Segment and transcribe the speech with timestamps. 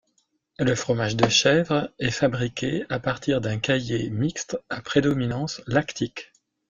[0.57, 6.31] Le fromage de chèvre est fabriqué à partir d'un caillé mixte à prédominance lactique.